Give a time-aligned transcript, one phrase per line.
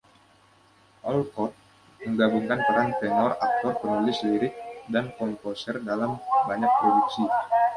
[1.09, 1.53] Olcott
[2.01, 4.53] menggabungkan peran tenor, aktor, penulis lirik
[4.93, 6.11] dan komposer dalam
[6.49, 7.21] banyak produksi.